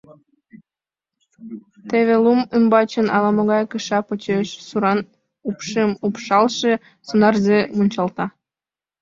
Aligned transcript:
Теве 1.89 2.15
лум 2.23 2.41
ӱмбачын 2.55 3.07
ала-могай 3.15 3.63
кыша 3.71 3.99
почеш 4.07 4.47
суран 4.67 4.99
упшым 5.49 5.91
упшалше 6.05 6.73
сонарзе 7.07 7.59
мунчалта. 7.75 8.25